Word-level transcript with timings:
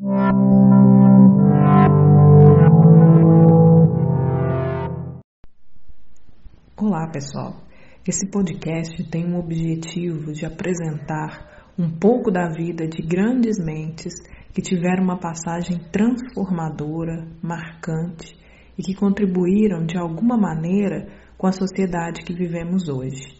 Olá, 0.00 0.30
pessoal. 7.12 7.56
Esse 8.06 8.30
podcast 8.30 9.02
tem 9.10 9.34
o 9.34 9.40
objetivo 9.40 10.32
de 10.32 10.46
apresentar 10.46 11.72
um 11.76 11.90
pouco 11.90 12.30
da 12.30 12.48
vida 12.48 12.86
de 12.86 13.02
grandes 13.02 13.58
mentes 13.58 14.14
que 14.54 14.62
tiveram 14.62 15.02
uma 15.02 15.18
passagem 15.18 15.80
transformadora, 15.90 17.26
marcante 17.42 18.38
e 18.78 18.82
que 18.82 18.94
contribuíram 18.94 19.84
de 19.84 19.98
alguma 19.98 20.38
maneira 20.38 21.08
com 21.36 21.48
a 21.48 21.52
sociedade 21.52 22.22
que 22.22 22.32
vivemos 22.32 22.88
hoje. 22.88 23.36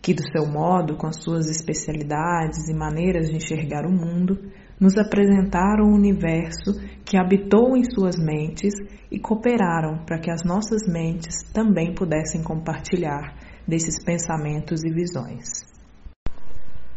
Que, 0.00 0.14
do 0.14 0.22
seu 0.22 0.50
modo, 0.50 0.96
com 0.96 1.06
as 1.06 1.22
suas 1.22 1.50
especialidades 1.50 2.66
e 2.66 2.74
maneiras 2.74 3.28
de 3.28 3.36
enxergar 3.36 3.84
o 3.84 3.92
mundo, 3.92 4.40
nos 4.80 4.96
apresentaram 4.98 5.86
o 5.86 5.94
universo 5.94 6.72
que 7.04 7.16
habitou 7.16 7.76
em 7.76 7.82
suas 7.84 8.16
mentes 8.16 8.74
e 9.10 9.18
cooperaram 9.18 10.04
para 10.04 10.18
que 10.18 10.30
as 10.30 10.42
nossas 10.44 10.82
mentes 10.86 11.34
também 11.52 11.94
pudessem 11.94 12.42
compartilhar 12.42 13.34
desses 13.66 14.02
pensamentos 14.04 14.82
e 14.84 14.92
visões. 14.92 15.64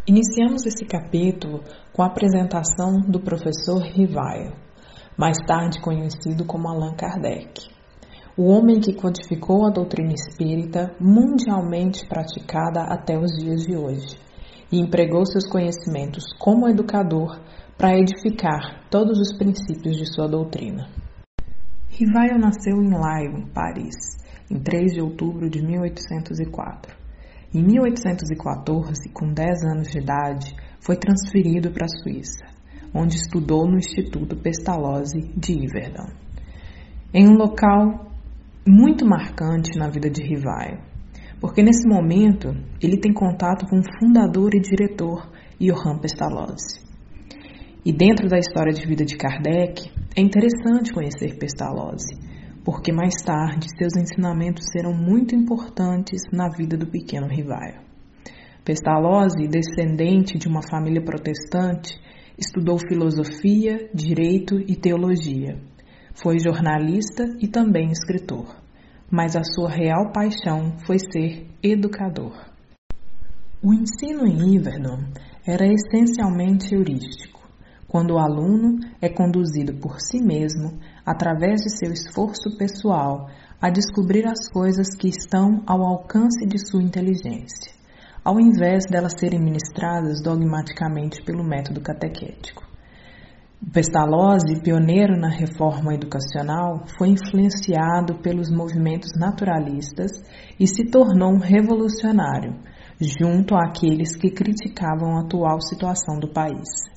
Iniciamos 0.07 0.65
esse 0.65 0.85
capítulo 0.85 1.63
com 1.93 2.01
a 2.01 2.07
apresentação 2.07 2.99
do 3.07 3.19
professor 3.19 3.81
Rivaio, 3.81 4.53
mais 5.17 5.37
tarde 5.45 5.79
conhecido 5.81 6.45
como 6.45 6.67
Allan 6.67 6.95
Kardec, 6.95 7.69
o 8.35 8.45
homem 8.45 8.79
que 8.79 8.93
codificou 8.93 9.67
a 9.67 9.69
doutrina 9.69 10.13
espírita 10.13 10.95
mundialmente 10.99 12.07
praticada 12.07 12.81
até 12.83 13.17
os 13.19 13.31
dias 13.37 13.61
de 13.61 13.75
hoje 13.75 14.17
e 14.71 14.79
empregou 14.79 15.25
seus 15.25 15.45
conhecimentos 15.47 16.23
como 16.39 16.67
educador 16.67 17.39
para 17.79 17.97
edificar 17.97 18.83
todos 18.89 19.17
os 19.17 19.37
princípios 19.37 19.95
de 19.95 20.05
sua 20.13 20.27
doutrina. 20.27 20.89
Rivaio 21.87 22.37
nasceu 22.37 22.75
em 22.75 22.89
Lyon, 22.89 23.47
Paris, 23.53 23.95
em 24.51 24.59
3 24.59 24.95
de 24.95 25.01
outubro 25.01 25.49
de 25.49 25.65
1804. 25.65 26.93
Em 27.53 27.63
1814, 27.63 29.09
com 29.13 29.31
10 29.31 29.63
anos 29.63 29.87
de 29.87 29.97
idade, 29.97 30.53
foi 30.81 30.97
transferido 30.97 31.71
para 31.71 31.85
a 31.85 32.03
Suíça, 32.03 32.45
onde 32.93 33.15
estudou 33.15 33.65
no 33.65 33.77
Instituto 33.77 34.35
Pestalozzi 34.35 35.31
de 35.37 35.53
Yverdon. 35.53 36.11
Em 37.13 37.29
um 37.29 37.37
local 37.37 38.11
muito 38.67 39.05
marcante 39.05 39.79
na 39.79 39.87
vida 39.87 40.09
de 40.09 40.21
Rivaio, 40.21 40.81
porque 41.39 41.63
nesse 41.63 41.87
momento 41.87 42.49
ele 42.81 42.99
tem 42.99 43.13
contato 43.13 43.65
com 43.67 43.79
o 43.79 43.99
fundador 44.01 44.53
e 44.53 44.59
diretor 44.59 45.31
Johann 45.57 45.99
Pestalozzi. 45.99 46.88
E 47.85 47.93
dentro 47.93 48.27
da 48.27 48.37
história 48.37 48.73
de 48.73 48.85
vida 48.85 49.05
de 49.05 49.15
Kardec, 49.15 49.89
é 50.13 50.19
interessante 50.19 50.91
conhecer 50.91 51.37
Pestalozzi, 51.37 52.13
porque 52.65 52.91
mais 52.91 53.15
tarde 53.23 53.67
seus 53.77 53.95
ensinamentos 53.95 54.65
serão 54.69 54.93
muito 54.93 55.33
importantes 55.33 56.23
na 56.29 56.49
vida 56.49 56.75
do 56.75 56.87
pequeno 56.87 57.27
Rivaio. 57.27 57.79
Pestalozzi, 58.65 59.47
descendente 59.47 60.37
de 60.37 60.49
uma 60.49 60.61
família 60.61 61.01
protestante, 61.01 61.97
estudou 62.37 62.77
filosofia, 62.77 63.89
direito 63.93 64.59
e 64.59 64.75
teologia. 64.75 65.57
Foi 66.13 66.37
jornalista 66.37 67.23
e 67.39 67.47
também 67.47 67.91
escritor, 67.91 68.57
mas 69.09 69.37
a 69.37 69.43
sua 69.43 69.69
real 69.69 70.11
paixão 70.11 70.77
foi 70.85 70.97
ser 70.99 71.47
educador. 71.63 72.33
O 73.63 73.73
ensino 73.73 74.27
em 74.27 74.55
Iverdon 74.55 74.99
era 75.47 75.65
essencialmente 75.65 76.75
heurístico 76.75 77.38
quando 77.89 78.11
o 78.11 78.19
aluno 78.19 78.77
é 79.01 79.09
conduzido 79.09 79.73
por 79.73 79.99
si 79.99 80.21
mesmo, 80.21 80.79
através 81.03 81.61
de 81.61 81.75
seu 81.75 81.91
esforço 81.91 82.55
pessoal, 82.55 83.27
a 83.59 83.71
descobrir 83.71 84.27
as 84.27 84.47
coisas 84.47 84.95
que 84.95 85.09
estão 85.09 85.63
ao 85.65 85.81
alcance 85.81 86.45
de 86.45 86.59
sua 86.59 86.83
inteligência, 86.83 87.73
ao 88.23 88.39
invés 88.39 88.85
delas 88.89 89.13
serem 89.19 89.41
ministradas 89.41 90.21
dogmaticamente 90.21 91.21
pelo 91.23 91.43
método 91.43 91.81
catequético. 91.81 92.63
Pestalozzi, 93.73 94.61
pioneiro 94.63 95.19
na 95.19 95.27
reforma 95.27 95.93
educacional, 95.93 96.85
foi 96.97 97.09
influenciado 97.09 98.19
pelos 98.21 98.49
movimentos 98.49 99.09
naturalistas 99.19 100.11
e 100.57 100.65
se 100.65 100.85
tornou 100.85 101.33
um 101.33 101.39
revolucionário, 101.39 102.55
junto 103.01 103.55
àqueles 103.55 104.15
que 104.15 104.29
criticavam 104.29 105.17
a 105.17 105.21
atual 105.23 105.59
situação 105.59 106.19
do 106.19 106.31
país. 106.31 106.88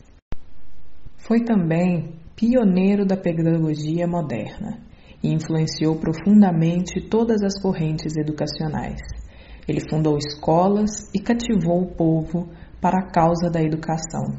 Foi 1.27 1.45
também 1.45 2.17
pioneiro 2.35 3.07
da 3.07 3.17
pedagogia 3.17 4.09
moderna 4.09 4.81
e 5.23 5.33
influenciou 5.33 5.97
profundamente 5.97 7.01
todas 7.01 7.43
as 7.43 7.61
correntes 7.63 8.17
educacionais. 8.17 9.01
Ele 9.69 9.81
fundou 9.89 10.19
escolas 10.19 10.91
e 11.15 11.21
cativou 11.21 11.83
o 11.83 11.95
povo 11.95 12.49
para 12.81 12.99
a 12.99 13.09
causa 13.09 13.49
da 13.49 13.63
educação, 13.63 14.37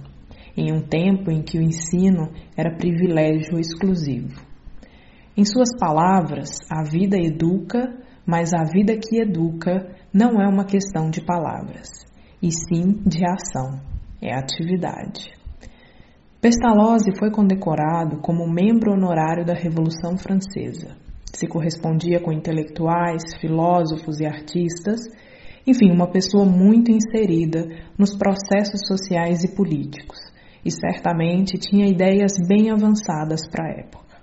em 0.58 0.74
um 0.74 0.82
tempo 0.82 1.32
em 1.32 1.42
que 1.42 1.58
o 1.58 1.62
ensino 1.62 2.30
era 2.58 2.76
privilégio 2.76 3.58
exclusivo. 3.58 4.42
Em 5.38 5.46
suas 5.46 5.70
palavras, 5.80 6.50
a 6.70 6.84
vida 6.84 7.16
educa, 7.18 7.98
mas 8.26 8.54
a 8.54 8.66
vida 8.66 8.98
que 8.98 9.22
educa 9.22 9.96
não 10.14 10.42
é 10.42 10.48
uma 10.50 10.66
questão 10.66 11.10
de 11.10 11.22
palavras, 11.22 11.88
e 12.42 12.52
sim 12.52 13.02
de 13.08 13.26
ação, 13.26 13.80
é 14.22 14.34
atividade. 14.34 15.43
Pestalozzi 16.44 17.18
foi 17.18 17.32
condecorado 17.32 18.18
como 18.18 18.46
membro 18.46 18.92
honorário 18.92 19.46
da 19.46 19.54
Revolução 19.54 20.18
Francesa. 20.18 20.90
Se 21.24 21.48
correspondia 21.48 22.20
com 22.20 22.34
intelectuais, 22.34 23.24
filósofos 23.40 24.20
e 24.20 24.26
artistas, 24.26 25.00
enfim, 25.66 25.90
uma 25.90 26.12
pessoa 26.12 26.44
muito 26.44 26.92
inserida 26.92 27.66
nos 27.98 28.14
processos 28.18 28.82
sociais 28.86 29.46
e 29.46 29.56
políticos, 29.56 30.20
e 30.66 30.70
certamente 30.70 31.58
tinha 31.58 31.88
ideias 31.88 32.34
bem 32.46 32.70
avançadas 32.70 33.48
para 33.50 33.66
a 33.66 33.80
época. 33.80 34.18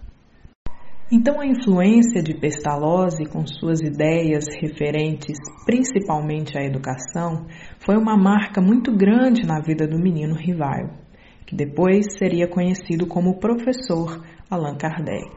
Então, 1.10 1.40
a 1.40 1.46
influência 1.46 2.22
de 2.22 2.34
Pestalozzi 2.34 3.24
com 3.32 3.46
suas 3.46 3.80
ideias 3.80 4.44
referentes 4.60 5.38
principalmente 5.64 6.58
à 6.58 6.62
educação 6.62 7.46
foi 7.78 7.96
uma 7.96 8.14
marca 8.14 8.60
muito 8.60 8.94
grande 8.94 9.46
na 9.46 9.58
vida 9.62 9.88
do 9.88 9.98
menino 9.98 10.34
Rivaio 10.34 11.08
que 11.50 11.56
depois 11.56 12.06
seria 12.16 12.46
conhecido 12.46 13.08
como 13.08 13.40
professor 13.40 14.24
Allan 14.48 14.76
Kardec. 14.76 15.34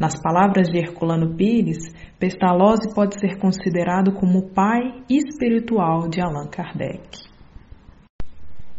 Nas 0.00 0.18
palavras 0.18 0.66
de 0.68 0.78
Herculano 0.78 1.36
Pires, 1.36 1.92
Pestalozzi 2.18 2.94
pode 2.94 3.20
ser 3.20 3.38
considerado 3.38 4.14
como 4.14 4.38
o 4.38 4.48
pai 4.48 4.80
espiritual 5.10 6.08
de 6.08 6.22
Allan 6.22 6.48
Kardec. 6.48 7.18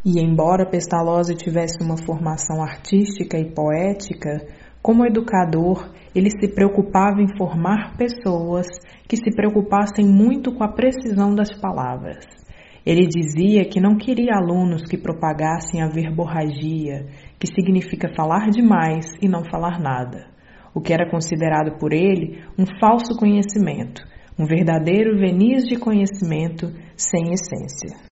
E 0.03 0.19
embora 0.19 0.65
Pestalozzi 0.65 1.35
tivesse 1.35 1.83
uma 1.83 1.95
formação 1.95 2.63
artística 2.63 3.37
e 3.37 3.51
poética, 3.51 4.43
como 4.81 5.05
educador, 5.05 5.91
ele 6.15 6.31
se 6.31 6.47
preocupava 6.47 7.21
em 7.21 7.37
formar 7.37 7.95
pessoas 7.97 8.65
que 9.07 9.15
se 9.15 9.29
preocupassem 9.29 10.07
muito 10.07 10.51
com 10.55 10.63
a 10.63 10.73
precisão 10.73 11.35
das 11.35 11.53
palavras. 11.53 12.46
Ele 12.87 13.05
dizia 13.05 13.65
que 13.65 13.81
não 13.81 13.97
queria 13.97 14.37
alunos 14.37 14.83
que 14.85 14.97
propagassem 14.97 15.81
a 15.81 15.89
verborragia, 15.89 17.05
que 17.37 17.45
significa 17.45 18.07
falar 18.15 18.49
demais 18.49 19.07
e 19.21 19.27
não 19.27 19.43
falar 19.43 19.77
nada, 19.77 20.27
o 20.73 20.79
que 20.79 20.93
era 20.93 21.11
considerado 21.11 21.77
por 21.77 21.91
ele 21.91 22.41
um 22.57 22.63
falso 22.79 23.13
conhecimento, 23.19 24.01
um 24.39 24.45
verdadeiro 24.45 25.17
verniz 25.17 25.65
de 25.65 25.75
conhecimento 25.75 26.71
sem 26.95 27.33
essência. 27.33 28.07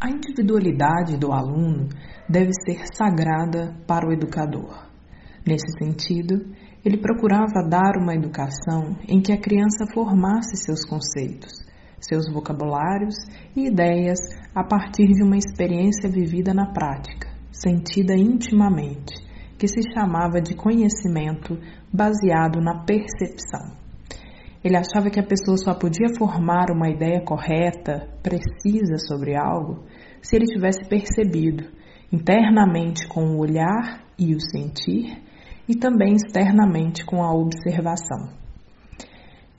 A 0.00 0.10
individualidade 0.10 1.16
do 1.16 1.30
aluno 1.30 1.88
deve 2.28 2.50
ser 2.66 2.84
sagrada 2.92 3.72
para 3.86 4.08
o 4.08 4.12
educador. 4.12 4.84
Nesse 5.46 5.78
sentido, 5.78 6.44
ele 6.84 6.98
procurava 6.98 7.62
dar 7.70 7.96
uma 7.96 8.16
educação 8.16 8.96
em 9.08 9.20
que 9.20 9.32
a 9.32 9.40
criança 9.40 9.86
formasse 9.94 10.56
seus 10.56 10.84
conceitos, 10.84 11.61
seus 12.02 12.30
vocabulários 12.32 13.14
e 13.56 13.66
ideias 13.66 14.18
a 14.54 14.64
partir 14.64 15.06
de 15.06 15.22
uma 15.22 15.36
experiência 15.36 16.10
vivida 16.10 16.52
na 16.52 16.72
prática, 16.72 17.28
sentida 17.50 18.14
intimamente, 18.14 19.14
que 19.58 19.68
se 19.68 19.80
chamava 19.94 20.40
de 20.40 20.54
conhecimento 20.54 21.56
baseado 21.92 22.60
na 22.60 22.84
percepção. 22.84 23.80
Ele 24.64 24.76
achava 24.76 25.10
que 25.10 25.18
a 25.18 25.26
pessoa 25.26 25.56
só 25.56 25.74
podia 25.74 26.08
formar 26.16 26.70
uma 26.70 26.88
ideia 26.88 27.20
correta, 27.24 28.08
precisa 28.22 28.96
sobre 28.98 29.36
algo, 29.36 29.84
se 30.20 30.36
ele 30.36 30.46
tivesse 30.46 30.88
percebido, 30.88 31.64
internamente 32.12 33.08
com 33.08 33.24
o 33.24 33.38
olhar 33.38 34.04
e 34.18 34.34
o 34.34 34.40
sentir, 34.40 35.20
e 35.68 35.74
também 35.74 36.14
externamente 36.14 37.04
com 37.04 37.22
a 37.22 37.32
observação. 37.32 38.41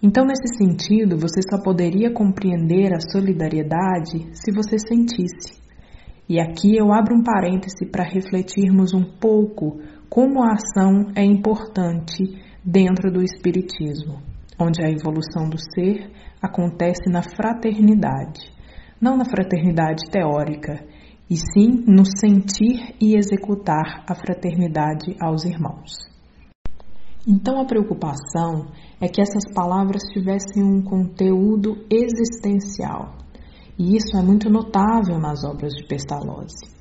Então, 0.06 0.26
nesse 0.26 0.58
sentido, 0.58 1.18
você 1.18 1.40
só 1.50 1.64
poderia 1.64 2.12
compreender 2.12 2.94
a 2.94 3.00
solidariedade 3.00 4.28
se 4.34 4.52
você 4.52 4.78
sentisse. 4.78 5.64
E 6.28 6.42
aqui 6.42 6.76
eu 6.76 6.92
abro 6.92 7.16
um 7.16 7.24
parêntese 7.24 7.86
para 7.90 8.04
refletirmos 8.04 8.94
um 8.94 9.04
pouco 9.04 9.80
como 10.10 10.44
a 10.44 10.56
ação 10.56 11.10
é 11.16 11.24
importante 11.24 12.22
dentro 12.62 13.10
do 13.10 13.24
Espiritismo, 13.24 14.22
onde 14.60 14.84
a 14.84 14.92
evolução 14.92 15.48
do 15.48 15.58
ser 15.58 16.12
acontece 16.42 17.10
na 17.10 17.24
fraternidade, 17.24 18.52
não 19.00 19.16
na 19.16 19.24
fraternidade 19.24 20.04
teórica, 20.12 20.84
e 21.30 21.38
sim 21.38 21.82
no 21.88 22.04
sentir 22.06 22.94
e 23.00 23.16
executar 23.16 24.04
a 24.06 24.14
fraternidade 24.14 25.16
aos 25.18 25.46
irmãos. 25.46 26.13
Então 27.26 27.62
a 27.62 27.66
preocupação 27.66 28.68
é 29.00 29.08
que 29.08 29.22
essas 29.22 29.46
palavras 29.54 30.04
tivessem 30.12 30.62
um 30.62 30.82
conteúdo 30.82 31.78
existencial, 31.90 33.16
e 33.80 33.96
isso 33.96 34.18
é 34.18 34.22
muito 34.22 34.50
notável 34.50 35.18
nas 35.18 35.46
obras 35.46 35.74
de 35.74 35.88
Pestalozzi. 35.88 36.74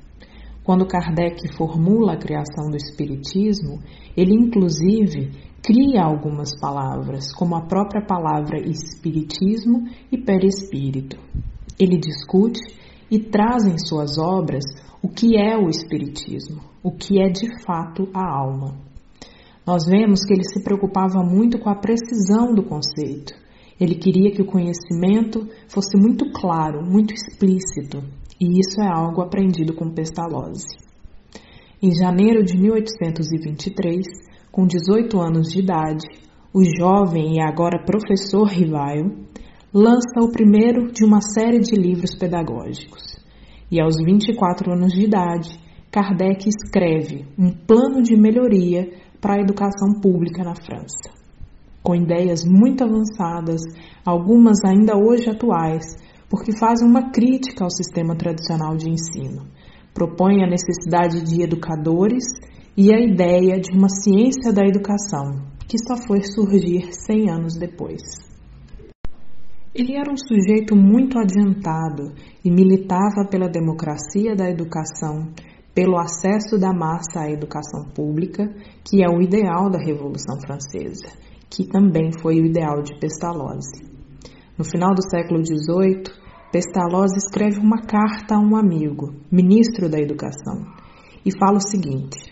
Quando 0.61 0.85
Kardec 0.85 1.47
formula 1.55 2.13
a 2.13 2.17
criação 2.17 2.69
do 2.69 2.75
Espiritismo, 2.75 3.79
ele 4.15 4.33
inclusive 4.33 5.31
cria 5.61 6.03
algumas 6.03 6.57
palavras, 6.59 7.33
como 7.33 7.55
a 7.55 7.65
própria 7.65 8.05
palavra 8.05 8.59
Espiritismo 8.59 9.87
e 10.11 10.17
Perispírito. 10.17 11.17
Ele 11.79 11.97
discute 11.97 12.59
e 13.09 13.17
traz 13.17 13.65
em 13.65 13.77
suas 13.77 14.17
obras 14.17 14.65
o 15.01 15.07
que 15.07 15.37
é 15.37 15.57
o 15.57 15.69
Espiritismo, 15.69 16.61
o 16.83 16.91
que 16.91 17.21
é 17.21 17.29
de 17.29 17.63
fato 17.63 18.09
a 18.13 18.25
alma. 18.25 18.92
Nós 19.65 19.85
vemos 19.85 20.25
que 20.25 20.33
ele 20.33 20.43
se 20.43 20.61
preocupava 20.61 21.23
muito 21.23 21.57
com 21.57 21.69
a 21.69 21.75
precisão 21.75 22.53
do 22.53 22.63
conceito. 22.63 23.33
Ele 23.79 23.95
queria 23.95 24.31
que 24.31 24.41
o 24.41 24.45
conhecimento 24.45 25.47
fosse 25.67 25.97
muito 25.97 26.31
claro, 26.31 26.85
muito 26.85 27.13
explícito, 27.13 28.03
e 28.39 28.59
isso 28.59 28.81
é 28.81 28.87
algo 28.87 29.21
aprendido 29.21 29.73
com 29.73 29.89
Pestalozzi. 29.89 30.77
Em 31.81 31.93
janeiro 31.95 32.43
de 32.43 32.57
1823, 32.57 34.05
com 34.51 34.67
18 34.67 35.19
anos 35.19 35.47
de 35.49 35.59
idade, 35.59 36.07
o 36.53 36.63
jovem 36.63 37.37
e 37.37 37.41
agora 37.41 37.83
professor 37.83 38.47
Rivaio 38.47 39.25
lança 39.73 40.21
o 40.21 40.31
primeiro 40.31 40.91
de 40.91 41.03
uma 41.03 41.19
série 41.19 41.59
de 41.59 41.75
livros 41.75 42.15
pedagógicos. 42.15 43.01
E 43.71 43.81
aos 43.81 43.95
24 43.95 44.71
anos 44.71 44.93
de 44.93 45.05
idade, 45.05 45.59
Kardec 45.89 46.47
escreve 46.47 47.25
um 47.37 47.49
plano 47.51 48.01
de 48.01 48.15
melhoria 48.15 48.91
para 49.23 49.35
a 49.35 49.41
educação 49.41 50.01
pública 50.01 50.43
na 50.43 50.53
França. 50.53 51.09
Com 51.81 51.95
ideias 51.95 52.43
muito 52.43 52.83
avançadas, 52.83 53.61
algumas 54.05 54.57
ainda 54.65 54.97
hoje 54.97 55.29
atuais, 55.29 55.85
porque 56.29 56.51
fazem 56.51 56.85
uma 56.85 57.09
crítica 57.09 57.63
ao 57.63 57.71
sistema 57.71 58.17
tradicional 58.17 58.75
de 58.75 58.89
ensino. 58.89 59.47
Propõe 59.93 60.43
a 60.43 60.49
necessidade 60.49 61.23
de 61.23 61.41
educadores 61.41 62.25
e 62.75 62.93
a 62.93 62.99
ideia 62.99 63.61
de 63.61 63.71
uma 63.77 63.87
ciência 63.87 64.51
da 64.51 64.65
educação, 64.67 65.41
que 65.69 65.77
só 65.77 65.95
foi 66.05 66.21
surgir 66.23 66.91
100 66.91 67.29
anos 67.29 67.53
depois. 67.57 68.01
Ele 69.73 69.95
era 69.95 70.11
um 70.11 70.17
sujeito 70.17 70.75
muito 70.75 71.17
adiantado 71.17 72.13
e 72.43 72.51
militava 72.51 73.25
pela 73.29 73.47
democracia 73.47 74.35
da 74.35 74.49
educação, 74.49 75.31
pelo 75.73 75.97
acesso 75.97 76.57
da 76.59 76.71
massa 76.71 77.21
à 77.21 77.31
educação 77.31 77.85
pública, 77.95 78.47
que 78.83 79.03
é 79.03 79.09
o 79.09 79.21
ideal 79.21 79.69
da 79.69 79.79
Revolução 79.79 80.39
Francesa, 80.39 81.07
que 81.49 81.67
também 81.67 82.11
foi 82.21 82.39
o 82.39 82.45
ideal 82.45 82.81
de 82.83 82.97
Pestalozzi. 82.99 83.91
No 84.57 84.63
final 84.63 84.93
do 84.93 85.01
século 85.09 85.43
XVIII, 85.43 86.03
Pestalozzi 86.51 87.17
escreve 87.17 87.59
uma 87.59 87.81
carta 87.81 88.35
a 88.35 88.39
um 88.39 88.55
amigo, 88.55 89.15
ministro 89.31 89.89
da 89.89 89.99
Educação, 89.99 90.63
e 91.25 91.31
fala 91.39 91.57
o 91.57 91.67
seguinte: 91.67 92.31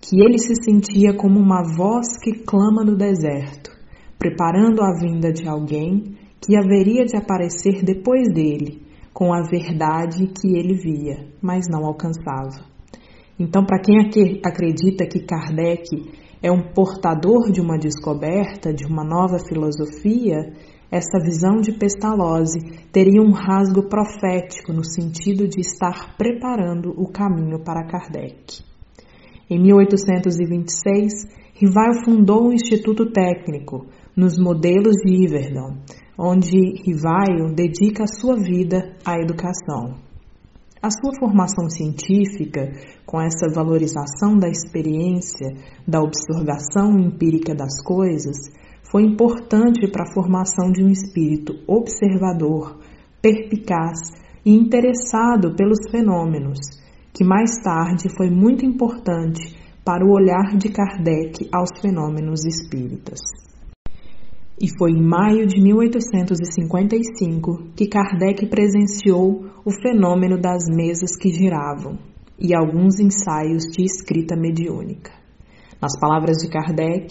que 0.00 0.22
ele 0.22 0.38
se 0.38 0.54
sentia 0.62 1.12
como 1.16 1.40
uma 1.40 1.62
voz 1.76 2.16
que 2.22 2.44
clama 2.44 2.84
no 2.84 2.96
deserto, 2.96 3.72
preparando 4.16 4.82
a 4.82 4.92
vinda 4.96 5.32
de 5.32 5.48
alguém 5.48 6.16
que 6.40 6.56
haveria 6.56 7.04
de 7.04 7.16
aparecer 7.16 7.82
depois 7.82 8.32
dele, 8.32 8.83
com 9.14 9.32
a 9.32 9.42
verdade 9.42 10.26
que 10.26 10.58
ele 10.58 10.74
via, 10.74 11.28
mas 11.40 11.66
não 11.70 11.86
alcançava. 11.86 12.66
Então, 13.38 13.64
para 13.64 13.80
quem 13.80 13.96
acredita 14.44 15.06
que 15.06 15.24
Kardec 15.24 15.88
é 16.42 16.50
um 16.50 16.72
portador 16.74 17.50
de 17.50 17.60
uma 17.60 17.78
descoberta, 17.78 18.74
de 18.74 18.84
uma 18.84 19.04
nova 19.04 19.38
filosofia, 19.38 20.52
essa 20.90 21.18
visão 21.24 21.60
de 21.60 21.72
Pestalozzi 21.72 22.58
teria 22.92 23.22
um 23.22 23.32
rasgo 23.32 23.88
profético 23.88 24.72
no 24.72 24.84
sentido 24.84 25.48
de 25.48 25.60
estar 25.60 26.16
preparando 26.16 26.90
o 26.90 27.10
caminho 27.10 27.60
para 27.64 27.86
Kardec. 27.86 28.62
Em 29.48 29.60
1826, 29.60 31.12
Rivaio 31.54 32.04
fundou 32.04 32.48
um 32.48 32.52
instituto 32.52 33.10
técnico 33.12 33.86
nos 34.16 34.38
modelos 34.38 34.94
de 35.04 35.24
Iverdon, 35.24 35.78
onde 36.18 36.82
Rivaio 36.84 37.52
dedica 37.54 38.04
a 38.04 38.06
sua 38.06 38.36
vida 38.36 38.94
à 39.04 39.18
educação. 39.18 39.96
A 40.80 40.90
sua 40.90 41.12
formação 41.18 41.68
científica, 41.68 42.72
com 43.06 43.20
essa 43.20 43.48
valorização 43.48 44.36
da 44.38 44.48
experiência, 44.48 45.48
da 45.88 46.00
observação 46.00 46.98
empírica 46.98 47.54
das 47.54 47.82
coisas, 47.82 48.36
foi 48.90 49.02
importante 49.02 49.90
para 49.90 50.04
a 50.04 50.12
formação 50.12 50.70
de 50.70 50.84
um 50.84 50.88
espírito 50.88 51.54
observador, 51.66 52.78
perpicaz 53.20 53.98
e 54.44 54.54
interessado 54.54 55.56
pelos 55.56 55.90
fenômenos, 55.90 56.58
que 57.12 57.24
mais 57.24 57.56
tarde 57.62 58.08
foi 58.14 58.30
muito 58.30 58.66
importante 58.66 59.56
para 59.84 60.04
o 60.04 60.12
olhar 60.12 60.56
de 60.56 60.68
Kardec 60.68 61.48
aos 61.50 61.70
fenômenos 61.80 62.44
espíritas. 62.44 63.43
E 64.60 64.68
foi 64.78 64.92
em 64.92 65.02
maio 65.02 65.46
de 65.46 65.60
1855 65.60 67.72
que 67.76 67.88
Kardec 67.88 68.46
presenciou 68.46 69.46
o 69.64 69.70
fenômeno 69.70 70.40
das 70.40 70.68
mesas 70.68 71.16
que 71.16 71.32
giravam 71.32 71.98
e 72.38 72.54
alguns 72.54 73.00
ensaios 73.00 73.64
de 73.64 73.84
escrita 73.84 74.36
mediúnica. 74.36 75.10
Nas 75.80 75.98
palavras 75.98 76.36
de 76.38 76.48
Kardec, 76.48 77.08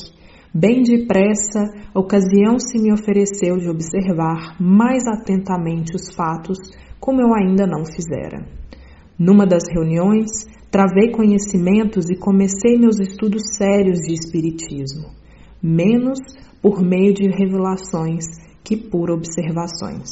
Bem 0.56 0.84
depressa, 0.84 1.66
a 1.96 2.00
ocasião 2.00 2.60
se 2.60 2.80
me 2.80 2.94
ofereceu 2.94 3.58
de 3.58 3.68
observar 3.68 4.56
mais 4.62 5.02
atentamente 5.08 5.96
os 5.96 6.14
fatos, 6.14 6.60
como 7.00 7.20
eu 7.20 7.34
ainda 7.34 7.66
não 7.66 7.84
fizera. 7.84 8.46
Numa 9.18 9.48
das 9.48 9.64
reuniões, 9.74 10.46
travei 10.70 11.10
conhecimentos 11.10 12.08
e 12.12 12.20
comecei 12.20 12.78
meus 12.78 13.00
estudos 13.00 13.42
sérios 13.58 13.98
de 14.02 14.14
Espiritismo, 14.14 15.10
menos 15.64 16.20
por 16.62 16.82
meio 16.82 17.14
de 17.14 17.30
revelações 17.30 18.26
que 18.64 18.76
por 18.76 19.10
observações. 19.10 20.10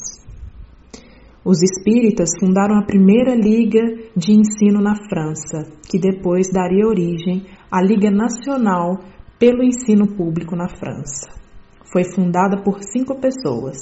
Os 1.44 1.58
espíritas 1.64 2.30
fundaram 2.40 2.78
a 2.78 2.86
primeira 2.86 3.36
Liga 3.36 3.82
de 4.16 4.32
Ensino 4.32 4.80
na 4.80 4.96
França, 5.10 5.72
que 5.90 6.00
depois 6.00 6.48
daria 6.54 6.88
origem 6.88 7.46
à 7.72 7.82
Liga 7.82 8.12
Nacional 8.12 9.00
pelo 9.40 9.64
ensino 9.64 10.16
público 10.16 10.56
na 10.56 10.70
França. 10.70 11.32
Foi 11.92 12.04
fundada 12.04 12.62
por 12.64 12.84
cinco 12.84 13.20
pessoas, 13.20 13.78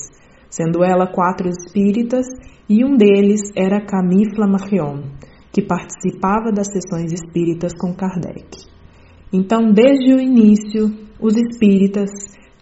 sendo 0.50 0.84
ela 0.84 1.06
quatro 1.06 1.50
espíritas 1.50 2.26
e 2.70 2.86
um 2.86 2.96
deles 2.96 3.42
era 3.56 3.86
Camille 3.86 4.34
Flammarion, 4.34 5.04
que 5.52 5.62
participava 5.62 6.52
das 6.54 6.68
sessões 6.68 7.12
espíritas 7.12 7.74
com 7.78 7.94
Kardec. 7.94 8.66
Então, 9.34 9.72
desde 9.72 10.14
o 10.14 10.20
início, 10.20 11.09
os 11.22 11.36
espíritas 11.36 12.10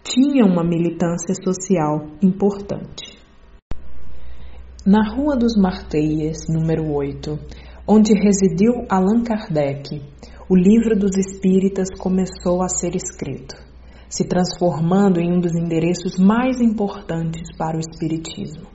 tinham 0.02 0.48
uma 0.48 0.64
militância 0.64 1.32
social 1.44 2.08
importante. 2.20 3.16
Na 4.84 5.14
Rua 5.14 5.36
dos 5.36 5.56
Marteias, 5.56 6.38
número 6.48 6.92
8, 6.92 7.38
onde 7.86 8.12
residiu 8.14 8.84
Allan 8.88 9.22
Kardec, 9.22 10.02
o 10.50 10.56
livro 10.56 10.98
dos 10.98 11.16
Espíritas 11.16 11.86
começou 12.00 12.60
a 12.60 12.68
ser 12.68 12.96
escrito, 12.96 13.54
se 14.08 14.26
transformando 14.26 15.20
em 15.20 15.30
um 15.30 15.38
dos 15.38 15.54
endereços 15.54 16.18
mais 16.18 16.60
importantes 16.60 17.56
para 17.56 17.76
o 17.76 17.80
Espiritismo. 17.80 18.66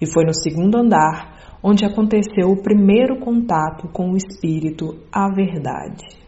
E 0.00 0.10
foi 0.12 0.24
no 0.24 0.34
segundo 0.34 0.76
andar 0.76 1.58
onde 1.62 1.84
aconteceu 1.84 2.48
o 2.48 2.62
primeiro 2.62 3.20
contato 3.20 3.86
com 3.92 4.10
o 4.10 4.16
Espírito, 4.16 4.98
a 5.12 5.28
verdade. 5.32 6.18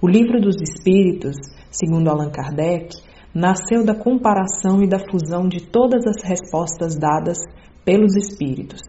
O 0.00 0.08
livro 0.08 0.40
dos 0.40 0.56
Espíritos, 0.60 1.36
segundo 1.70 2.08
Allan 2.08 2.30
Kardec, 2.30 2.96
nasceu 3.34 3.84
da 3.84 3.94
comparação 3.94 4.82
e 4.82 4.88
da 4.88 4.98
fusão 4.98 5.48
de 5.48 5.60
todas 5.66 6.04
as 6.06 6.22
respostas 6.22 6.96
dadas 6.98 7.38
pelos 7.84 8.16
Espíritos 8.16 8.80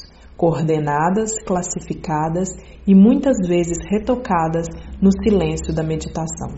coordenadas, 0.41 1.33
classificadas 1.45 2.49
e 2.87 2.95
muitas 2.95 3.37
vezes 3.47 3.77
retocadas 3.87 4.65
no 4.99 5.11
silêncio 5.23 5.71
da 5.71 5.83
meditação. 5.83 6.49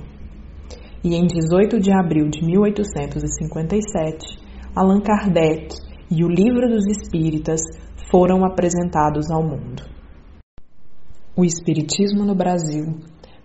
E 1.04 1.16
em 1.16 1.28
18 1.28 1.82
de 1.82 1.92
abril 1.92 2.30
de 2.30 2.46
1857, 2.46 4.40
Allan 4.74 5.02
Kardec 5.02 5.76
e 6.10 6.24
o 6.24 6.30
Livro 6.30 6.70
dos 6.70 6.88
Espíritas 6.88 7.60
foram 8.10 8.46
apresentados 8.46 9.30
ao 9.30 9.44
mundo. 9.44 9.84
O 11.36 11.44
Espiritismo 11.44 12.24
no 12.24 12.36
Brasil 12.36 13.02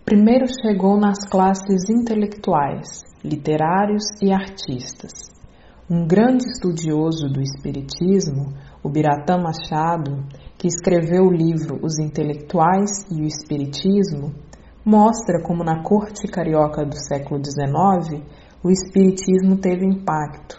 primeiro 0.09 0.47
chegou 0.63 0.99
nas 0.99 1.19
classes 1.29 1.91
intelectuais, 1.91 3.05
literários 3.23 4.05
e 4.23 4.33
artistas. 4.33 5.13
Um 5.91 6.07
grande 6.07 6.45
estudioso 6.47 7.29
do 7.29 7.43
Espiritismo, 7.43 8.55
o 8.83 8.89
Biratã 8.89 9.37
Machado, 9.37 10.25
que 10.57 10.67
escreveu 10.67 11.25
o 11.25 11.31
livro 11.31 11.79
Os 11.83 11.99
Intelectuais 11.99 13.05
e 13.13 13.21
o 13.21 13.27
Espiritismo, 13.27 14.33
mostra 14.83 15.43
como 15.43 15.63
na 15.63 15.83
corte 15.83 16.27
carioca 16.27 16.87
do 16.87 16.97
século 16.97 17.39
XIX 17.45 18.25
o 18.65 18.71
Espiritismo 18.71 19.59
teve 19.59 19.85
impacto. 19.85 20.57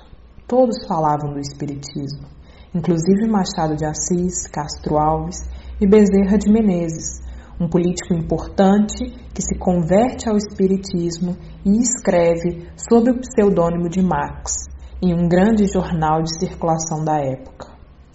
Todos 0.47 0.85
falavam 0.87 1.33
do 1.33 1.39
Espiritismo, 1.39 2.27
inclusive 2.71 3.27
Machado 3.27 3.75
de 3.75 3.83
Assis, 3.83 4.45
Castro 4.45 4.99
Alves 4.99 5.39
e 5.81 5.87
Bezerra 5.87 6.37
de 6.37 6.51
Menezes, 6.51 7.27
um 7.59 7.67
político 7.67 8.13
importante 8.13 9.11
que 9.33 9.41
se 9.41 9.57
converte 9.59 10.29
ao 10.29 10.37
Espiritismo 10.37 11.35
e 11.65 11.81
escreve 11.81 12.69
sob 12.77 13.11
o 13.11 13.19
pseudônimo 13.19 13.89
de 13.89 14.01
Marx 14.01 14.53
em 15.01 15.13
um 15.13 15.27
grande 15.27 15.65
jornal 15.65 16.21
de 16.21 16.39
circulação 16.39 17.03
da 17.03 17.19
época. 17.19 17.67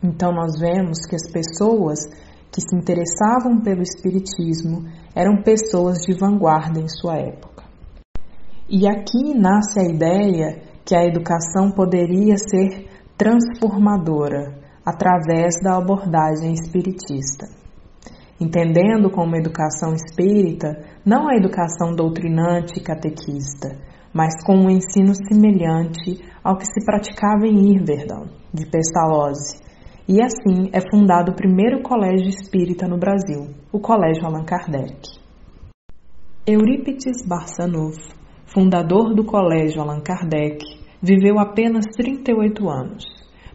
Então, 0.02 0.32
nós 0.32 0.58
vemos 0.58 1.00
que 1.06 1.14
as 1.14 1.30
pessoas 1.30 1.98
que 2.50 2.60
se 2.60 2.74
interessavam 2.74 3.60
pelo 3.62 3.82
Espiritismo 3.82 4.84
eram 5.14 5.42
pessoas 5.42 5.98
de 6.06 6.14
vanguarda 6.14 6.80
em 6.80 6.88
sua 6.88 7.16
época. 7.16 7.64
E 8.68 8.88
aqui 8.88 9.34
nasce 9.34 9.78
a 9.78 9.84
ideia 9.84 10.62
que 10.84 10.94
a 10.94 11.04
educação 11.04 11.70
poderia 11.70 12.36
ser 12.38 12.86
transformadora 13.16 14.58
através 14.84 15.54
da 15.62 15.76
abordagem 15.76 16.52
espiritista 16.52 17.63
entendendo 18.44 19.10
como 19.10 19.36
educação 19.36 19.94
espírita 19.94 20.84
não 21.04 21.28
a 21.28 21.36
educação 21.36 21.94
doutrinante 21.94 22.78
e 22.78 22.82
catequista, 22.82 23.76
mas 24.12 24.44
com 24.44 24.54
um 24.54 24.70
ensino 24.70 25.14
semelhante 25.14 26.22
ao 26.42 26.56
que 26.56 26.66
se 26.66 26.84
praticava 26.84 27.46
em 27.46 27.74
Irverdão, 27.74 28.28
de 28.52 28.66
Pestalozzi. 28.66 29.64
E 30.06 30.22
assim 30.22 30.68
é 30.72 30.80
fundado 30.90 31.32
o 31.32 31.34
primeiro 31.34 31.82
colégio 31.82 32.28
espírita 32.28 32.86
no 32.86 32.98
Brasil, 32.98 33.48
o 33.72 33.80
Colégio 33.80 34.26
Allan 34.26 34.44
Kardec. 34.44 35.00
Eurípides 36.46 37.26
Barçanuf, 37.26 37.96
fundador 38.44 39.14
do 39.14 39.24
Colégio 39.24 39.80
Allan 39.80 40.00
Kardec, 40.00 40.58
viveu 41.02 41.38
apenas 41.38 41.86
38 41.96 42.68
anos, 42.68 43.04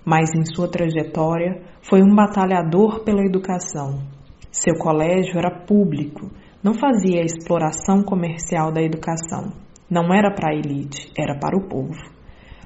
mas 0.04 0.32
em 0.36 0.44
sua 0.44 0.68
trajetória 0.68 1.62
foi 1.88 2.02
um 2.02 2.16
batalhador 2.16 3.04
pela 3.04 3.24
educação, 3.24 4.00
seu 4.52 4.76
colégio 4.76 5.38
era 5.38 5.64
público, 5.66 6.32
não 6.64 6.74
fazia 6.74 7.22
exploração 7.22 8.02
comercial 8.04 8.72
da 8.72 8.82
educação. 8.82 9.54
Não 9.90 10.14
era 10.14 10.34
para 10.34 10.52
a 10.52 10.56
elite, 10.56 11.12
era 11.18 11.38
para 11.40 11.58
o 11.58 11.68
povo. 11.68 12.00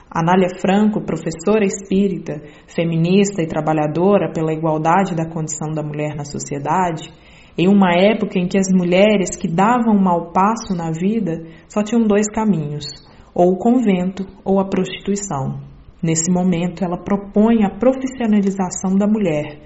Anália 0.09 0.49
Franco, 0.61 1.01
professora 1.01 1.65
espírita, 1.65 2.41
feminista 2.67 3.41
e 3.41 3.47
trabalhadora 3.47 4.31
pela 4.31 4.53
igualdade 4.53 5.15
da 5.15 5.27
condição 5.29 5.71
da 5.71 5.81
mulher 5.81 6.15
na 6.15 6.23
sociedade, 6.23 7.09
em 7.57 7.67
uma 7.67 7.93
época 7.93 8.39
em 8.39 8.47
que 8.47 8.57
as 8.57 8.67
mulheres 8.71 9.35
que 9.35 9.47
davam 9.47 9.99
mau 9.99 10.31
passo 10.31 10.75
na 10.75 10.91
vida 10.91 11.45
só 11.67 11.83
tinham 11.83 12.07
dois 12.07 12.27
caminhos, 12.27 12.85
ou 13.33 13.53
o 13.53 13.57
convento 13.57 14.25
ou 14.43 14.59
a 14.59 14.65
prostituição. 14.65 15.61
Nesse 16.01 16.31
momento, 16.31 16.83
ela 16.83 16.97
propõe 16.97 17.63
a 17.63 17.69
profissionalização 17.69 18.95
da 18.97 19.07
mulher 19.07 19.59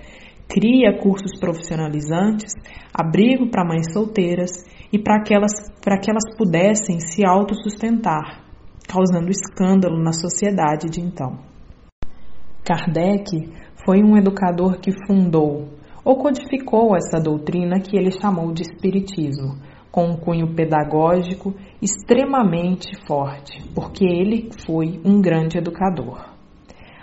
cria 0.47 0.97
cursos 0.97 1.37
profissionalizantes, 1.39 2.53
abrigo 2.93 3.49
para 3.49 3.65
mães 3.67 3.91
solteiras 3.91 4.51
e 4.91 4.97
para 4.97 5.21
que, 5.21 5.33
elas, 5.33 5.51
que 6.01 6.09
elas 6.09 6.37
pudessem 6.37 6.99
se 6.99 7.25
autossustentar, 7.25 8.45
causando 8.87 9.29
escândalo 9.29 10.01
na 10.01 10.13
sociedade 10.13 10.89
de 10.89 11.01
então. 11.01 11.39
Kardec 12.63 13.49
foi 13.85 14.03
um 14.03 14.17
educador 14.17 14.79
que 14.79 14.91
fundou 15.05 15.69
ou 16.03 16.17
codificou 16.17 16.95
essa 16.95 17.19
doutrina 17.19 17.81
que 17.81 17.97
ele 17.97 18.11
chamou 18.11 18.53
de 18.53 18.61
Espiritismo, 18.61 19.57
com 19.91 20.11
um 20.11 20.17
cunho 20.17 20.53
pedagógico 20.55 21.53
extremamente 21.81 22.91
forte, 23.05 23.61
porque 23.73 24.05
ele 24.05 24.49
foi 24.65 25.01
um 25.03 25.19
grande 25.21 25.57
educador. 25.57 26.37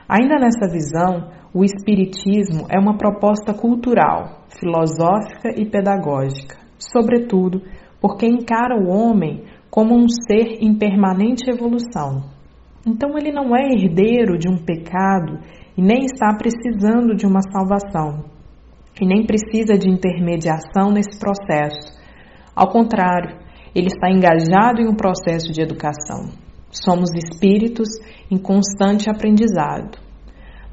Ainda 0.08 0.37
nessa 0.37 0.70
visão, 0.70 1.30
o 1.52 1.64
Espiritismo 1.64 2.66
é 2.68 2.78
uma 2.78 2.99
proposta 2.99 3.54
cultural, 3.54 4.44
filosófica 4.58 5.50
e 5.56 5.64
pedagógica, 5.64 6.56
sobretudo 6.78 7.62
porque 8.00 8.26
encara 8.26 8.76
o 8.76 8.88
homem 8.88 9.44
como 9.70 9.94
um 9.96 10.06
ser 10.08 10.62
em 10.62 10.76
permanente 10.76 11.50
evolução. 11.50 12.25
Então, 12.87 13.16
ele 13.16 13.32
não 13.32 13.56
é 13.56 13.73
herdeiro 13.73 14.38
de 14.38 14.46
um 14.46 14.62
pecado 14.62 15.38
e 15.76 15.80
nem 15.80 16.04
está 16.04 16.37
precisando 16.37 17.14
de 17.14 17.26
uma 17.26 17.40
salvação, 17.40 18.25
e 19.00 19.06
nem 19.06 19.25
precisa 19.25 19.78
de 19.78 19.90
intermediação 19.90 20.92
nesse 20.92 21.18
processo. 21.18 21.99
Ao 22.54 22.68
contrário, 22.68 23.38
ele 23.75 23.88
está 23.88 24.11
engajado 24.11 24.80
em 24.80 24.88
um 24.88 24.94
processo 24.94 25.50
de 25.50 25.62
educação. 25.62 26.43
Somos 26.75 27.11
espíritos 27.14 27.88
em 28.31 28.37
constante 28.37 29.09
aprendizado 29.09 30.04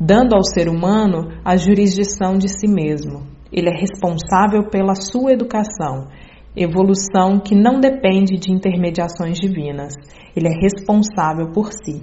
dando 0.03 0.33
ao 0.33 0.43
ser 0.43 0.67
humano 0.67 1.29
a 1.45 1.55
jurisdição 1.55 2.35
de 2.35 2.49
si 2.49 2.67
mesmo. 2.67 3.21
Ele 3.53 3.69
é 3.69 3.79
responsável 3.79 4.67
pela 4.67 4.95
sua 4.95 5.31
educação, 5.31 6.07
evolução 6.55 7.39
que 7.39 7.53
não 7.53 7.79
depende 7.79 8.35
de 8.37 8.51
intermediações 8.51 9.37
divinas. 9.37 9.93
Ele 10.35 10.47
é 10.47 10.59
responsável 10.59 11.51
por 11.53 11.71
si. 11.71 12.01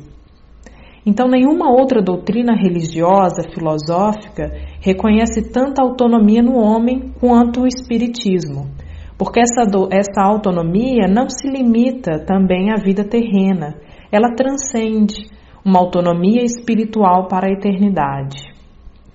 Então, 1.05 1.27
nenhuma 1.27 1.73
outra 1.73 2.01
doutrina 2.01 2.55
religiosa, 2.55 3.43
filosófica, 3.53 4.53
reconhece 4.81 5.51
tanta 5.51 5.83
autonomia 5.83 6.43
no 6.43 6.57
homem 6.57 7.13
quanto 7.19 7.63
o 7.63 7.67
Espiritismo, 7.67 8.69
porque 9.17 9.41
essa, 9.41 9.63
essa 9.91 10.23
autonomia 10.23 11.09
não 11.09 11.29
se 11.29 11.49
limita 11.49 12.25
também 12.25 12.71
à 12.71 12.77
vida 12.77 13.03
terrena, 13.03 13.75
ela 14.11 14.35
transcende, 14.35 15.29
uma 15.65 15.81
autonomia 15.81 16.43
espiritual 16.43 17.29
para 17.29 17.49
a 17.49 17.53
eternidade. 17.53 18.39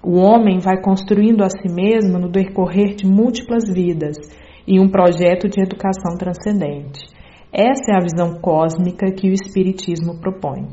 O 0.03 0.17
homem 0.17 0.59
vai 0.59 0.81
construindo 0.81 1.43
a 1.43 1.49
si 1.49 1.73
mesmo 1.73 2.19
no 2.19 2.29
decorrer 2.29 2.95
de 2.95 3.07
múltiplas 3.07 3.63
vidas 3.73 4.17
em 4.67 4.79
um 4.79 4.89
projeto 4.89 5.47
de 5.47 5.61
educação 5.61 6.17
transcendente. 6.17 7.07
Essa 7.51 7.93
é 7.93 7.95
a 7.95 8.03
visão 8.03 8.39
cósmica 8.41 9.11
que 9.11 9.29
o 9.29 9.33
Espiritismo 9.33 10.19
propõe. 10.19 10.67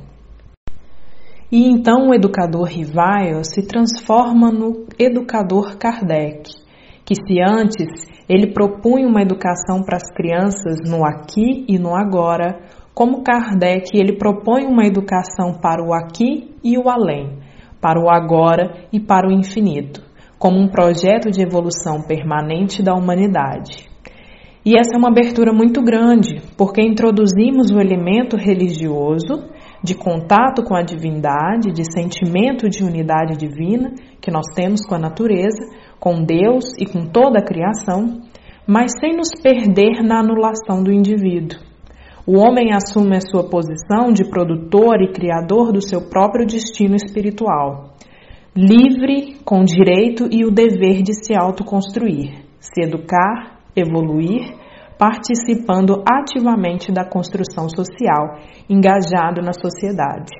E 1.53 1.69
então 1.69 2.09
o 2.09 2.15
educador 2.15 2.65
Rivaio 2.65 3.45
se 3.45 3.67
transforma 3.67 4.50
no 4.50 4.87
educador 4.99 5.77
Kardec, 5.77 6.50
que 7.05 7.15
se 7.15 7.41
antes 7.41 7.89
ele 8.29 8.53
propunha 8.53 9.09
uma 9.09 9.21
educação 9.21 9.83
para 9.85 9.97
as 9.97 10.12
crianças 10.15 10.77
no 10.89 11.05
aqui 11.05 11.65
e 11.69 11.77
no 11.77 11.97
agora, 11.97 12.61
como 12.94 13.23
Kardec, 13.23 13.90
ele 13.94 14.16
propõe 14.16 14.66
uma 14.66 14.85
educação 14.85 15.54
para 15.61 15.82
o 15.82 15.94
aqui 15.94 16.54
e 16.62 16.76
o 16.76 16.88
além, 16.88 17.38
para 17.80 18.00
o 18.00 18.11
agora 18.11 18.85
e 18.92 18.99
para 18.99 19.28
o 19.28 19.32
infinito, 19.32 20.02
como 20.38 20.59
um 20.59 20.68
projeto 20.68 21.30
de 21.30 21.40
evolução 21.40 22.02
permanente 22.02 22.82
da 22.82 22.92
humanidade. 22.94 23.88
E 24.66 24.76
essa 24.76 24.94
é 24.94 24.99
uma 24.99 25.09
abertura 25.09 25.52
muito 25.52 25.80
grande, 25.80 26.42
porque 26.59 26.82
introduzimos 26.82 27.70
o 27.70 27.80
elemento 27.80 28.37
religioso 28.37 29.49
de 29.82 29.94
contato 29.94 30.62
com 30.62 30.76
a 30.76 30.82
divindade, 30.82 31.73
de 31.73 31.85
sentimento 31.90 32.68
de 32.68 32.85
unidade 32.85 33.38
divina 33.38 33.94
que 34.20 34.30
nós 34.30 34.44
temos 34.54 34.85
com 34.85 34.94
a 34.97 34.99
natureza, 34.99 35.64
com 35.99 36.23
Deus 36.23 36.75
e 36.78 36.85
com 36.85 37.06
toda 37.06 37.38
a 37.38 37.44
criação, 37.44 38.20
mas 38.66 38.92
sem 39.00 39.16
nos 39.16 39.30
perder 39.42 40.02
na 40.02 40.20
anulação 40.20 40.82
do 40.82 40.92
indivíduo 40.92 41.70
o 42.27 42.39
homem 42.39 42.73
assume 42.73 43.17
a 43.17 43.21
sua 43.21 43.49
posição 43.49 44.12
de 44.12 44.29
produtor 44.29 45.00
e 45.00 45.12
criador 45.12 45.73
do 45.73 45.81
seu 45.81 46.09
próprio 46.09 46.47
destino 46.47 46.95
espiritual, 46.95 47.95
livre, 48.55 49.37
com 49.45 49.65
direito 49.65 50.29
e 50.31 50.45
o 50.45 50.50
dever 50.50 51.03
de 51.03 51.15
se 51.15 51.35
autoconstruir, 51.35 52.45
se 52.59 52.83
educar, 52.83 53.61
evoluir, 53.75 54.55
participando 54.99 56.03
ativamente 56.07 56.93
da 56.93 57.09
construção 57.09 57.69
social, 57.69 58.39
engajado 58.69 59.41
na 59.41 59.53
sociedade. 59.53 60.33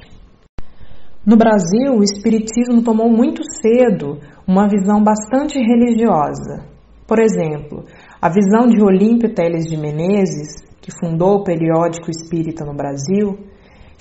No 1.25 1.37
Brasil, 1.37 1.95
o 1.97 2.03
Espiritismo 2.03 2.83
tomou 2.83 3.09
muito 3.09 3.43
cedo 3.63 4.19
uma 4.47 4.69
visão 4.69 5.03
bastante 5.03 5.59
religiosa. 5.59 6.67
Por 7.07 7.21
exemplo, 7.21 7.85
a 8.21 8.29
visão 8.29 8.69
de 8.69 8.83
Olímpio 8.83 9.35
Teles 9.35 9.65
de 9.65 9.77
Menezes 9.77 10.70
que 10.81 10.91
fundou 10.91 11.37
o 11.37 11.45
periódico 11.45 12.11
Espírita 12.11 12.65
no 12.65 12.75
Brasil, 12.75 13.39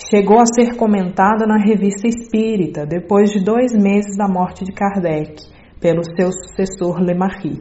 chegou 0.10 0.40
a 0.40 0.46
ser 0.46 0.76
comentada 0.78 1.46
na 1.46 1.58
Revista 1.58 2.08
Espírita 2.08 2.86
depois 2.86 3.32
de 3.32 3.44
dois 3.44 3.74
meses 3.74 4.16
da 4.18 4.28
morte 4.28 4.64
de 4.64 4.72
Kardec, 4.72 5.36
pelo 5.80 6.04
seu 6.04 6.32
sucessor 6.32 7.00
Lemarri, 7.02 7.60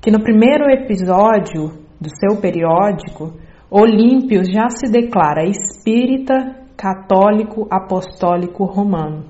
que 0.00 0.10
no 0.10 0.22
primeiro 0.22 0.70
episódio 0.70 1.70
do 2.00 2.08
seu 2.08 2.40
periódico, 2.40 3.34
Olímpio 3.70 4.42
já 4.44 4.70
se 4.70 4.90
declara 4.90 5.44
espírita, 5.44 6.56
católico, 6.76 7.66
apostólico 7.70 8.64
romano. 8.64 9.26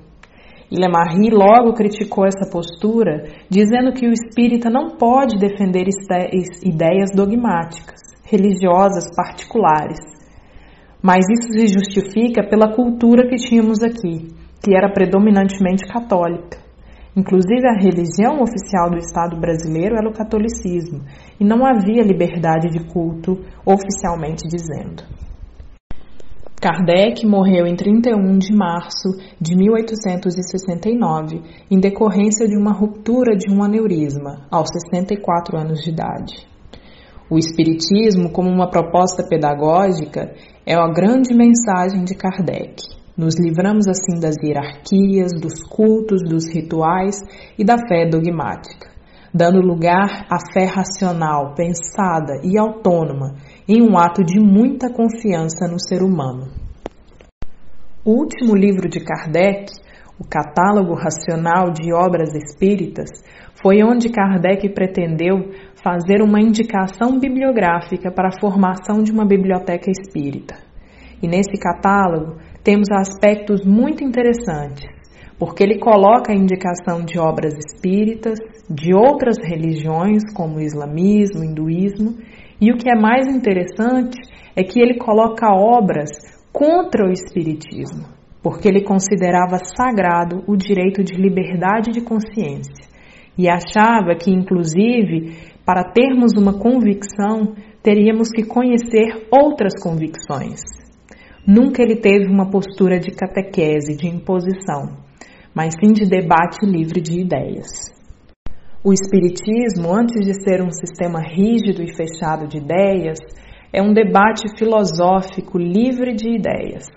E 0.71 0.79
Lemarri 0.79 1.29
logo 1.31 1.73
criticou 1.73 2.25
essa 2.25 2.49
postura, 2.49 3.25
dizendo 3.49 3.91
que 3.91 4.07
o 4.07 4.13
espírita 4.13 4.69
não 4.69 4.95
pode 4.97 5.37
defender 5.39 5.87
ideias 6.63 7.09
dogmáticas, 7.13 7.99
religiosas 8.29 9.05
particulares. 9.15 9.99
Mas 11.01 11.25
isso 11.29 11.51
se 11.51 11.67
justifica 11.67 12.47
pela 12.47 12.75
cultura 12.75 13.27
que 13.27 13.35
tínhamos 13.35 13.81
aqui, 13.81 14.27
que 14.63 14.75
era 14.75 14.91
predominantemente 14.91 15.87
católica. 15.91 16.57
Inclusive, 17.15 17.67
a 17.67 17.79
religião 17.81 18.41
oficial 18.41 18.89
do 18.91 18.97
Estado 18.97 19.39
brasileiro 19.39 19.95
era 19.95 20.07
o 20.07 20.13
catolicismo, 20.13 21.01
e 21.39 21.43
não 21.43 21.65
havia 21.65 22.03
liberdade 22.03 22.69
de 22.69 22.85
culto 22.85 23.39
oficialmente 23.65 24.47
dizendo. 24.47 25.03
Kardec 26.61 27.25
morreu 27.25 27.65
em 27.65 27.75
31 27.75 28.37
de 28.37 28.53
março 28.53 29.17
de 29.39 29.55
1869 29.55 31.41
em 31.71 31.79
decorrência 31.79 32.45
de 32.47 32.57
uma 32.57 32.73
ruptura 32.73 33.35
de 33.35 33.49
um 33.49 33.63
aneurisma, 33.63 34.45
aos 34.51 34.67
64 34.69 35.57
anos 35.57 35.81
de 35.81 35.89
idade. 35.89 36.49
O 37.31 37.37
Espiritismo, 37.37 38.31
como 38.31 38.49
uma 38.49 38.71
proposta 38.71 39.23
pedagógica, 39.23 40.33
é 40.65 40.73
a 40.73 40.87
grande 40.87 41.31
mensagem 41.31 42.03
de 42.03 42.15
Kardec. 42.15 42.81
Nos 43.15 43.35
livramos 43.39 43.85
assim 43.87 44.19
das 44.19 44.35
hierarquias, 44.41 45.33
dos 45.39 45.61
cultos, 45.61 46.23
dos 46.23 46.51
rituais 46.51 47.21
e 47.55 47.63
da 47.63 47.77
fé 47.87 48.09
dogmática, 48.09 48.89
dando 49.31 49.61
lugar 49.61 50.25
à 50.27 50.39
fé 50.51 50.65
racional, 50.65 51.53
pensada 51.53 52.41
e 52.43 52.57
autônoma 52.57 53.35
em 53.67 53.79
um 53.79 53.95
ato 53.95 54.23
de 54.23 54.39
muita 54.39 54.91
confiança 54.91 55.67
no 55.67 55.79
ser 55.79 56.01
humano. 56.01 56.47
O 58.03 58.11
último 58.11 58.55
livro 58.55 58.89
de 58.89 59.01
Kardec, 59.01 59.71
o 60.19 60.27
Catálogo 60.27 60.95
Racional 60.95 61.71
de 61.71 61.93
Obras 61.93 62.33
Espíritas, 62.33 63.09
foi 63.61 63.83
onde 63.83 64.09
Kardec 64.09 64.69
pretendeu 64.69 65.51
fazer 65.83 66.21
uma 66.21 66.39
indicação 66.39 67.19
bibliográfica 67.19 68.11
para 68.11 68.29
a 68.29 68.39
formação 68.39 69.03
de 69.03 69.11
uma 69.11 69.25
biblioteca 69.25 69.91
espírita. 69.91 70.55
E 71.21 71.27
nesse 71.27 71.59
catálogo 71.59 72.37
temos 72.63 72.89
aspectos 72.91 73.65
muito 73.65 74.03
interessantes, 74.03 74.87
porque 75.37 75.63
ele 75.63 75.79
coloca 75.79 76.31
a 76.31 76.35
indicação 76.35 77.03
de 77.03 77.19
obras 77.19 77.53
espíritas, 77.57 78.39
de 78.69 78.93
outras 78.93 79.37
religiões 79.43 80.23
como 80.33 80.57
o 80.57 80.61
islamismo, 80.61 81.41
o 81.41 81.43
hinduísmo 81.43 82.17
e 82.61 82.71
o 82.71 82.77
que 82.77 82.89
é 82.89 82.95
mais 82.95 83.27
interessante 83.27 84.17
é 84.55 84.63
que 84.63 84.81
ele 84.81 84.97
coloca 84.97 85.47
obras 85.47 86.09
contra 86.51 87.07
o 87.07 87.11
Espiritismo, 87.11 88.05
porque 88.43 88.67
ele 88.67 88.83
considerava 88.83 89.57
sagrado 89.75 90.43
o 90.47 90.57
direito 90.57 91.03
de 91.03 91.15
liberdade 91.15 91.91
de 91.91 92.01
consciência 92.01 92.89
e 93.39 93.47
achava 93.47 94.15
que, 94.21 94.29
inclusive, 94.29 95.31
para 95.65 95.93
termos 95.93 96.33
uma 96.35 96.59
convicção, 96.59 97.55
teríamos 97.81 98.27
que 98.35 98.43
conhecer 98.43 99.29
outras 99.31 99.81
convicções. 99.81 100.59
Nunca 101.47 101.81
ele 101.81 101.95
teve 101.95 102.25
uma 102.25 102.49
postura 102.49 102.99
de 102.99 103.11
catequese, 103.11 103.95
de 103.95 104.09
imposição, 104.09 104.97
mas 105.55 105.73
sim 105.79 105.93
de 105.93 106.05
debate 106.05 106.65
livre 106.65 106.99
de 106.99 107.21
ideias. 107.21 107.69
O 108.83 108.91
Espiritismo, 108.91 109.95
antes 109.95 110.25
de 110.25 110.33
ser 110.43 110.61
um 110.61 110.71
sistema 110.71 111.21
rígido 111.21 111.81
e 111.81 111.95
fechado 111.95 112.45
de 112.45 112.57
ideias, 112.57 113.19
é 113.71 113.81
um 113.81 113.93
debate 113.93 114.49
filosófico 114.57 115.57
livre 115.57 116.13
de 116.13 116.29
ideias, 116.35 116.87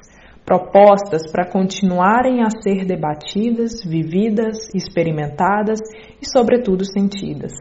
propostas 0.44 1.30
para 1.30 1.48
continuarem 1.48 2.42
a 2.42 2.50
ser 2.50 2.84
debatidas, 2.84 3.84
vividas, 3.84 4.68
experimentadas 4.74 5.78
e, 6.20 6.28
sobretudo, 6.28 6.84
sentidas. 6.84 7.52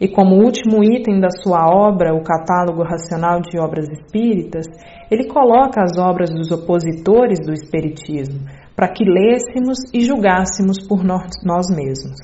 E 0.00 0.08
como 0.08 0.42
último 0.42 0.82
item 0.82 1.20
da 1.20 1.28
sua 1.30 1.66
obra, 1.68 2.14
o 2.14 2.22
Catálogo 2.22 2.82
Racional 2.82 3.40
de 3.40 3.60
Obras 3.60 3.86
Espíritas, 3.90 4.66
ele 5.10 5.28
coloca 5.28 5.82
as 5.82 5.98
obras 5.98 6.30
dos 6.30 6.50
opositores 6.50 7.38
do 7.44 7.52
Espiritismo 7.52 8.40
para 8.74 8.88
que 8.88 9.04
lêssemos 9.04 9.78
e 9.92 10.00
julgássemos 10.00 10.88
por 10.88 11.04
nós 11.04 11.66
mesmos. 11.68 12.16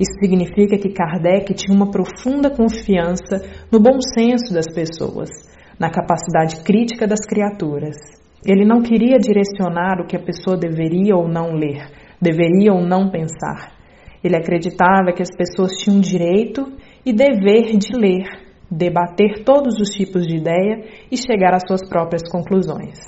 Isso 0.00 0.12
significa 0.20 0.78
que 0.78 0.92
Kardec 0.92 1.52
tinha 1.52 1.76
uma 1.76 1.90
profunda 1.90 2.48
confiança 2.48 3.42
no 3.70 3.78
bom 3.78 3.98
senso 4.00 4.54
das 4.54 4.72
pessoas, 4.72 5.28
na 5.78 5.90
capacidade 5.90 6.62
crítica 6.62 7.06
das 7.06 7.26
criaturas. 7.26 8.17
Ele 8.46 8.64
não 8.64 8.80
queria 8.80 9.18
direcionar 9.18 10.00
o 10.00 10.06
que 10.06 10.16
a 10.16 10.22
pessoa 10.22 10.56
deveria 10.56 11.16
ou 11.16 11.28
não 11.28 11.54
ler, 11.54 11.90
deveria 12.20 12.72
ou 12.72 12.80
não 12.80 13.10
pensar. 13.10 13.72
Ele 14.22 14.36
acreditava 14.36 15.12
que 15.14 15.22
as 15.22 15.34
pessoas 15.34 15.72
tinham 15.78 16.00
direito 16.00 16.72
e 17.04 17.12
dever 17.12 17.76
de 17.76 17.96
ler, 17.96 18.26
debater 18.70 19.44
todos 19.44 19.74
os 19.80 19.90
tipos 19.90 20.26
de 20.26 20.36
ideia 20.36 20.84
e 21.10 21.16
chegar 21.16 21.54
às 21.54 21.62
suas 21.66 21.88
próprias 21.88 22.22
conclusões. 22.30 22.98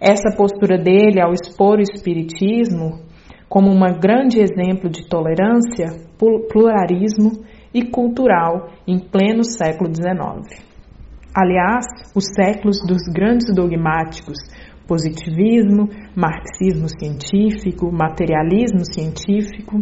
Essa 0.00 0.34
postura 0.36 0.78
dele 0.78 1.20
ao 1.20 1.32
expor 1.32 1.78
o 1.78 1.82
Espiritismo 1.82 3.00
como 3.48 3.70
um 3.70 3.80
grande 3.98 4.40
exemplo 4.40 4.88
de 4.88 5.08
tolerância, 5.08 6.06
pluralismo 6.16 7.44
e 7.74 7.84
cultural 7.84 8.68
em 8.86 8.98
pleno 8.98 9.42
século 9.44 9.90
XIX. 9.92 10.69
Aliás, 11.34 11.86
os 12.14 12.24
séculos 12.34 12.78
dos 12.86 13.02
grandes 13.12 13.54
dogmáticos, 13.54 14.38
positivismo, 14.86 15.88
marxismo 16.16 16.88
científico, 16.88 17.92
materialismo 17.92 18.84
científico. 18.84 19.80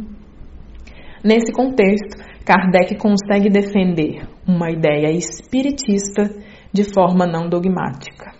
Nesse 1.24 1.50
contexto, 1.50 2.22
Kardec 2.44 2.96
consegue 2.96 3.48
defender 3.48 4.28
uma 4.46 4.70
ideia 4.70 5.10
espiritista 5.10 6.30
de 6.70 6.84
forma 6.84 7.26
não 7.26 7.48
dogmática. 7.48 8.32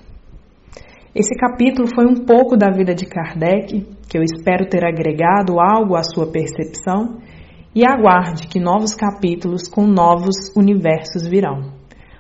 Esse 1.15 1.35
capítulo 1.35 1.89
foi 1.95 2.05
um 2.07 2.27
pouco 2.27 2.57
da 2.57 2.71
vida 2.71 2.95
de 2.95 3.07
Kardec, 3.07 3.87
que 4.09 4.19
eu 4.19 4.23
espero 4.23 4.69
ter 4.69 4.85
agregado 4.85 5.59
algo 5.59 5.97
à 5.97 6.03
sua 6.03 6.31
percepção, 6.31 7.19
e 7.75 7.87
aguarde 7.87 8.47
que 8.47 8.61
novos 8.61 8.95
capítulos 8.95 9.67
com 9.69 9.87
novos 9.87 10.55
universos 10.55 11.27
virão. 11.27 11.78